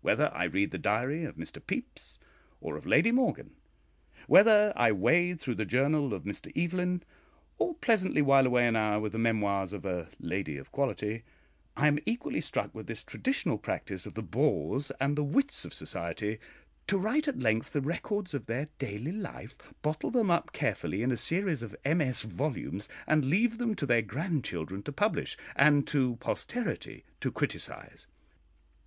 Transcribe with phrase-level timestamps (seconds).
[0.00, 2.18] Whether I read the diary of Mr Pepys,
[2.58, 3.50] or of Lady Morgan
[4.26, 7.02] whether I wade through the Journal of Mr Evelyn,
[7.58, 11.22] or pleasantly while away an hour with the memoirs of "a Lady of Quality,"
[11.76, 15.74] I am equally struck with this traditional practice of the bores and the wits of
[15.74, 16.38] society,
[16.86, 21.12] to write at length the records of their daily life, bottle them carefully up in
[21.12, 22.22] a series of MS.
[22.22, 28.06] volumes, and leave them to their grandchildren to publish, and to posterity to criticise.